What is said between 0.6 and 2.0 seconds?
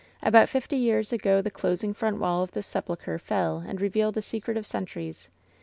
years ago the closing